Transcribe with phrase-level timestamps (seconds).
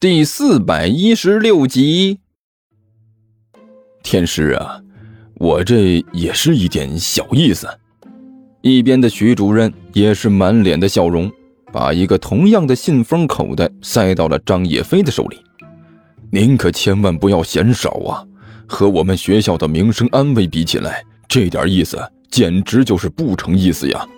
[0.00, 2.20] 第四百一十六集。
[4.02, 4.80] 天师啊，
[5.34, 7.68] 我这也是一点小意思。
[8.62, 11.30] 一边的徐主任也是满脸的笑容，
[11.70, 15.38] 把一个同样的信封口袋塞到了张叶飞的手里。
[16.32, 18.24] 您可千万不要嫌少啊！
[18.66, 21.98] 和我们学校的名声安危比起来，这点意思
[22.30, 24.08] 简直就是不成意思呀！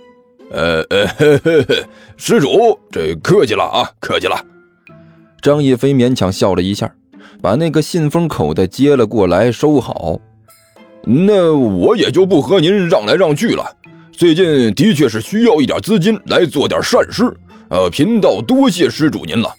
[0.53, 4.47] 呃呃，呵呵呵，施主，这客气了啊，客气了。
[5.43, 6.95] 张叶飞勉强笑了一下，
[7.43, 10.21] 把那个信封口袋接了过来，收好。
[11.05, 13.77] 那我也就不和您让来让去了。
[14.13, 17.37] 最近的确是需要一点资金来做点善事，
[17.71, 19.53] 呃，贫道多谢施主您了。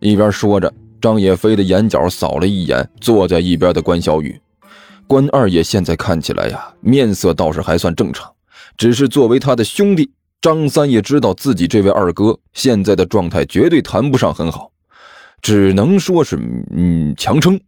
[0.00, 4.40] 一边说着，张叶飞的眼角扫了一眼坐在一边的关小雨。
[5.06, 8.28] 关二爷现在看起来呀，面色倒是还算正常，
[8.76, 14.72] 只是作为他的兄弟，张三也知道自己这位二哥现在的状态绝对谈不上很好。
[15.40, 16.36] 只能说是
[16.74, 17.58] 嗯强撑，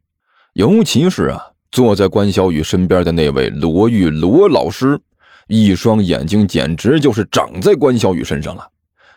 [0.55, 1.41] 尤其是啊，
[1.71, 5.01] 坐在关小雨身边的那位罗玉罗老师，
[5.49, 8.69] 一双眼睛简直就是长在关小雨身上了，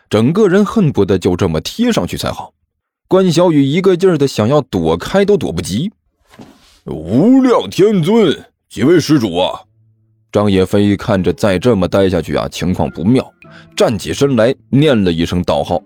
[0.08, 2.52] 整个人恨不得就这么贴上去才好。
[3.06, 5.92] 关小雨一个劲儿的想要躲开，都躲不及。
[6.86, 9.60] 无量天尊，几位施主啊！
[10.32, 13.30] 张叶飞看着再这么待下去啊，情况不妙，
[13.76, 15.80] 站起身来念了一声道号。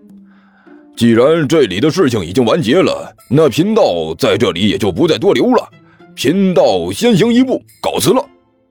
[0.99, 5.65] 既然这里的事情已经完结了，那贫道在这里也就不再多留了。
[6.13, 8.21] 贫道先行一步，告辞了。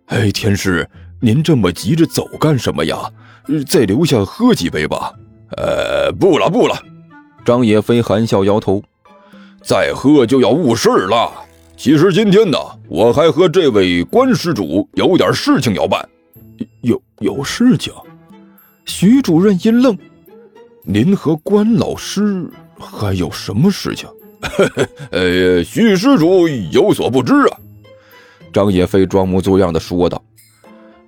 [0.09, 0.87] 哎，天师，
[1.23, 3.11] 您这么急着走干什么呀？
[3.67, 5.11] 再留下喝几杯吧。
[5.57, 6.77] 呃，不了不了。
[7.47, 8.83] 张野飞含笑摇头，
[9.63, 11.33] 再喝就要误事了。
[11.79, 12.59] 其实今天呢，
[12.91, 16.07] 我还和这位关施主有点事情要办。
[16.83, 17.91] 有有事情？
[18.85, 19.97] 徐主任一愣。
[20.91, 24.09] 您和关老师还有什么事情？
[25.13, 27.59] 呃，许施主有所不知啊。
[28.55, 30.25] 张野飞装模作样的说道：“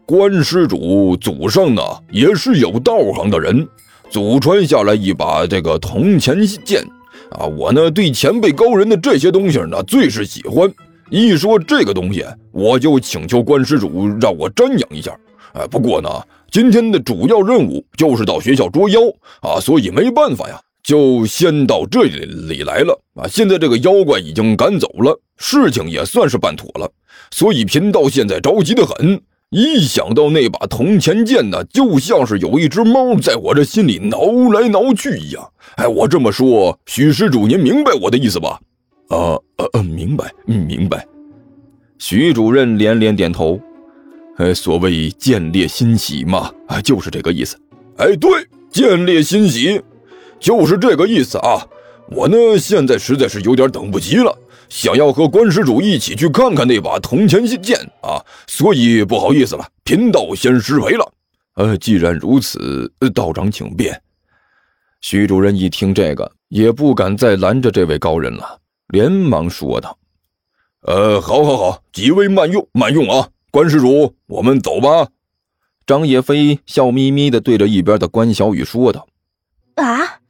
[0.05, 3.67] 关施主祖上呢也是有道行的人，
[4.11, 6.87] 祖传下来一把这个铜钱剑
[7.31, 7.47] 啊。
[7.47, 10.71] 我呢对前辈高人的这些东西呢最是喜欢。
[11.09, 12.23] 一说这个东西，
[12.53, 15.19] 我就请求关施主让我瞻仰一下。
[15.55, 16.11] 哎，不过呢。”
[16.51, 19.01] 今天的主要任务就是到学校捉妖
[19.41, 23.29] 啊，所以没办法呀，就先到这里来了啊。
[23.29, 26.91] 现在这个妖怪已经赶走了，事情也算是办妥了，
[27.31, 29.21] 所以贫道现在着急的很。
[29.51, 34.19] 一想到那把铜钱剑呢，就像是有一只猫在我这心里挠
[34.53, 35.45] 来挠去一样。
[35.75, 38.61] 哎，我这么说，许施主您明白我的意思吧？
[39.09, 39.37] 啊
[39.73, 41.05] 呃，明白，明白。
[41.99, 43.61] 徐主任连连点头。
[44.41, 47.61] 呃，所谓见猎欣喜嘛，啊，就是这个意思。
[47.99, 48.31] 哎，对，
[48.71, 49.79] 见猎欣喜，
[50.39, 51.61] 就是这个意思啊。
[52.09, 54.35] 我呢，现在实在是有点等不及了，
[54.71, 61.13] 想要和关施主一起去看看那把铜钱剑啊，所以不好意思了，贫道先失陪了。
[61.57, 64.01] 呃，既然如此，道长请便。
[65.03, 68.59] 徐主任一听这个，也不敢再拦着这位高人了，
[68.89, 69.99] 连忙说道
[70.89, 75.09] ：“呃，好，好，好，几位慢用，慢用啊。”关施主，我们走吧。
[75.85, 79.09] 张叶飞笑眯眯的对着一边的关小雨说道
[79.75, 80.21] ：“啊！”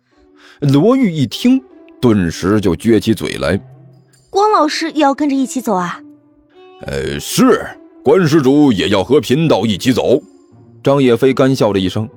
[0.61, 1.63] 罗玉一听，
[2.01, 3.61] 顿时就撅起嘴来
[4.31, 6.01] ：“关老师也要跟着一起走啊
[6.87, 7.69] ？”“呃，是，
[8.03, 10.19] 关施主也要和贫道一起走。”
[10.83, 12.09] 张叶飞干笑了一声：“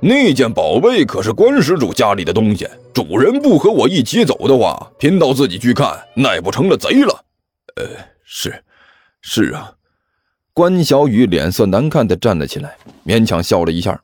[0.00, 7.22] 那件宝贝可是关施主家里的东西，主人不和我一起走的话，贫道自己去看，那不成了贼了。
[7.76, 7.84] ”“呃，
[8.24, 8.64] 是，
[9.20, 9.72] 是啊。”
[10.58, 12.76] 关小雨脸色难看的站了起来，
[13.06, 14.02] 勉强笑了一下。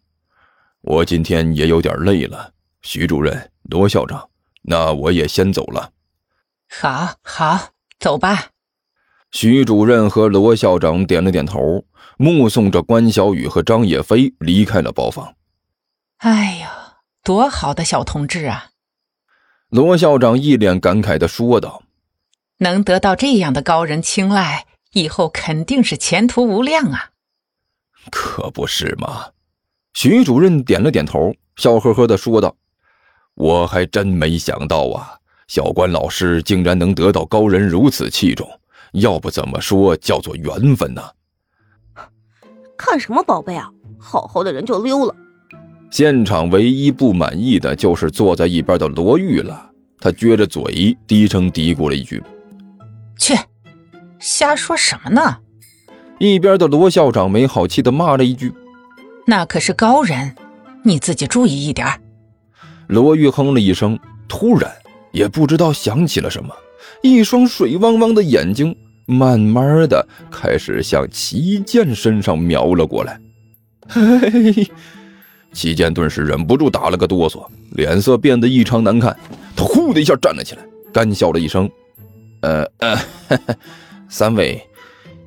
[0.83, 4.29] 我今天也有点累了，徐主任、罗校长，
[4.63, 5.91] 那我也先走了。
[6.71, 8.51] 好，好，走吧。
[9.33, 11.85] 徐主任和罗校长点了点头，
[12.19, 15.35] 目送着关小雨和张野飞离开了包房。
[16.19, 18.71] 哎呀，多好的小同志啊！
[19.71, 21.83] 罗校长一脸感慨的说道
[22.59, 27.11] ：“能得到这样的高人青睐。”以后肯定是前途无量啊！
[28.11, 29.27] 可不是嘛！
[29.93, 32.57] 徐主任点了点头，笑呵呵的说道
[33.35, 35.19] ：“我还真没想到啊，
[35.49, 38.49] 小关老师竟然能得到高人如此器重，
[38.93, 41.03] 要不怎么说叫做缘分呢？”
[42.79, 43.71] 看什么宝贝啊！
[43.99, 45.15] 好好的人就溜了。
[45.91, 52.23] 现场唯一不满意的就是坐在一边的罗玉了，他撅着嘴，低声嘀咕了一句
[53.19, 53.35] ：“去。”
[54.25, 55.37] 瞎说什么呢？
[56.19, 58.51] 一边的罗校长没好气的骂了一句
[59.29, 60.35] ：“那可是高人，
[60.83, 61.87] 你自己注意一点。”
[62.89, 64.73] 罗玉哼了一声，突然
[65.13, 66.55] 也不知道想起了什么，
[67.03, 68.75] 一双水汪汪的眼睛
[69.05, 73.21] 慢慢的开始向齐剑身上瞄了过来。
[73.87, 74.67] 嘿，
[75.53, 79.15] 齐剑顿时忍不住打了个哆嗦，脸色变得异常难看。
[79.55, 80.63] 他呼的一下站了起来，
[80.95, 81.69] 干笑了一声
[82.41, 82.99] ：“呃呃，
[84.17, 84.65] 三位，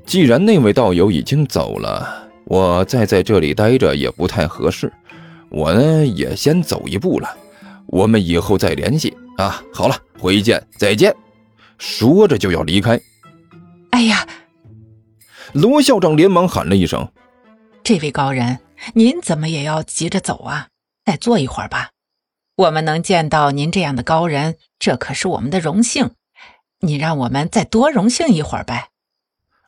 [0.05, 4.89] 既然那位道友已经走了，我再在这里待着也不太合适，
[5.49, 7.27] 我呢也先走一步了。
[7.87, 11.13] 我们以后再联系。”啊，好了，回见，再见。
[11.77, 12.97] 说着就要离开。
[13.89, 14.25] 哎呀，
[15.51, 17.05] 罗校长连忙喊了一声
[17.83, 18.59] ：“这位高人，
[18.93, 20.69] 您怎么也要急着走啊？
[21.03, 21.89] 再坐一会儿吧。
[22.55, 26.11] 我们能见到您这样的高人，这可是我们的荣幸。
[26.79, 28.89] 你让我们再多荣幸一会儿呗。”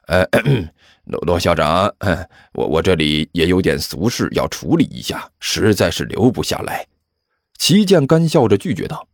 [0.07, 0.25] 呃，
[1.05, 1.93] 罗罗校长，
[2.53, 6.87] 我我这里也有点俗事要处理一下，实在是留不下来。
[7.57, 9.07] 齐健干笑着拒绝道。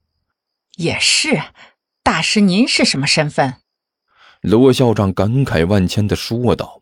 [0.77, 1.42] 也是，
[2.03, 3.56] 大师，您是什么身份？
[4.42, 6.81] 罗校长感慨万千的说道：“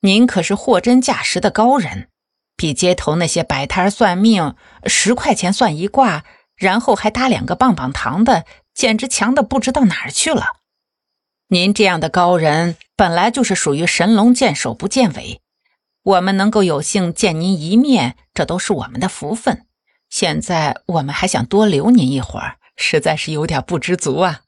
[0.00, 2.08] 您可是货真价实的高人，
[2.56, 4.54] 比街头那些摆摊算命、
[4.86, 6.24] 十块钱算一卦，
[6.56, 8.46] 然后还搭两个棒棒糖的，
[8.78, 10.58] 简直强的不知道哪儿去了。
[11.48, 15.40] 您这样的高人，本来就是属于神龙见首不见尾，
[16.04, 19.66] 我们能够有幸见您一面，这都是我们的福分。
[20.08, 24.42] 现在我们还想多留您一会儿。”实在是有点不知足啊！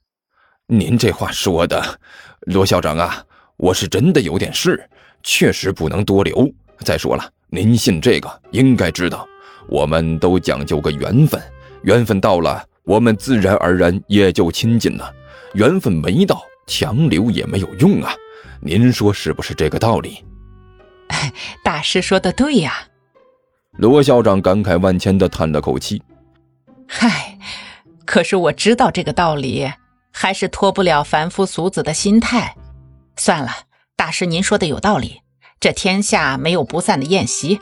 [0.67, 1.99] 您这话说的，
[2.39, 3.25] 罗校长啊，
[3.57, 4.89] 我是真的有点事，
[5.21, 6.49] 确实不能多留。
[6.85, 9.27] 再说了，您信这个，应该知道，
[9.67, 11.41] 我们都讲究个缘分，
[11.83, 15.13] 缘分到了，我们自然而然也就亲近了；
[15.53, 18.13] 缘分没到，强留也没有用啊。
[18.59, 20.23] 您说是不是这个道理？
[21.63, 22.87] 大师说的对呀！
[23.77, 26.01] 罗校长感慨万千的叹了口气
[26.87, 27.37] ：“嗨。”
[28.03, 29.71] 可是我知道这个道理，
[30.11, 32.57] 还是脱不了凡夫俗子的心态。
[33.15, 33.51] 算了，
[33.95, 35.21] 大师您说的有道理。
[35.61, 37.61] 这天下没有不散的宴席，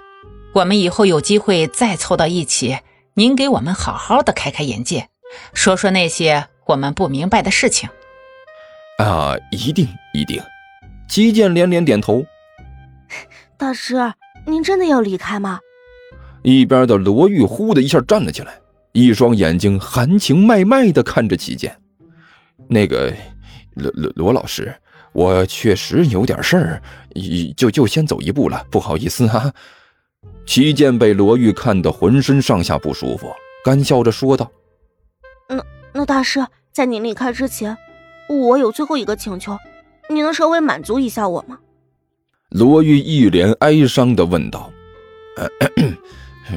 [0.54, 2.80] 我们以后有机会再凑到一起，
[3.16, 5.10] 您给我们好好的开开眼界，
[5.54, 7.90] 说说那些我们不明白的事情。
[8.98, 10.42] 啊，一定一定。
[11.08, 12.24] 齐剑连连点头。
[13.58, 14.14] 大师，
[14.46, 15.60] 您真的要离开吗？
[16.44, 18.54] 一边的罗玉忽的一下站了起来。
[18.92, 21.78] 一双眼睛含情脉脉的看着齐剑，
[22.68, 23.14] 那个
[23.76, 24.74] 罗罗罗老师，
[25.14, 26.82] 我确实有点事儿，
[27.56, 29.54] 就就先走一步了，不好意思啊。
[30.46, 33.32] 齐剑被罗玉看得浑身上下不舒服，
[33.64, 34.52] 干笑着说道
[35.48, 35.64] ：“那
[35.94, 37.78] 那大师，在您离开之前，
[38.28, 39.58] 我有最后一个请求，
[40.10, 41.60] 你能稍微满足一下我吗？”
[42.50, 44.72] 罗玉一脸哀伤的问道。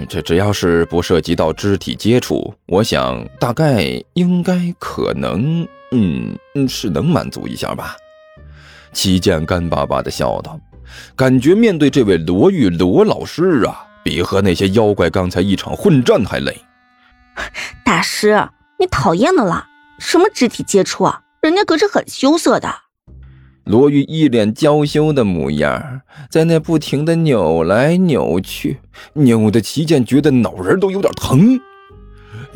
[0.08, 7.94] 这只要是不涉及到肢体接触，我想大概应该可能，嗯嗯，是能满足一下吧。
[8.94, 10.58] 齐剑干巴巴的笑道，
[11.16, 16.56] 感觉面对这位罗玉罗老师啊，比和那些妖怪刚才一场混战还累。
[17.84, 18.48] 大师，
[18.78, 19.68] 你讨厌的啦？
[19.98, 21.22] 什么肢体接触啊？
[21.40, 22.68] 人家可是很羞涩的。
[23.64, 28.80] 罗玉一脸娇羞的模样，在那不停的扭来扭去，
[29.14, 31.60] 扭的齐健觉得脑仁都有点疼。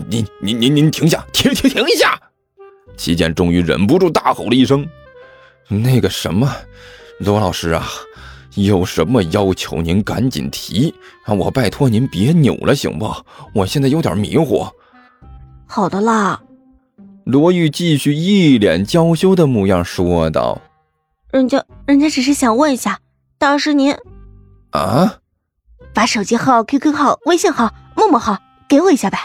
[0.09, 2.21] 您您您您停下，停停停一下！
[2.97, 4.87] 齐健终于忍不住大吼了一声
[5.69, 6.53] ：“那个什么，
[7.19, 7.87] 罗老师啊，
[8.57, 10.95] 有什么要求您赶紧提
[11.25, 11.35] 啊！
[11.35, 13.15] 我拜托您别扭了，行不？
[13.55, 14.67] 我现在有点迷糊。”
[15.67, 16.43] 好的啦。
[17.25, 20.61] 罗玉继续一脸娇羞的模样说道。
[21.33, 23.01] 人家，人家只是想问一下，
[23.37, 23.95] 大师您，
[24.71, 25.17] 啊，
[25.93, 29.19] 把手机号、QQ 号、微信号、陌陌号给我一下呗。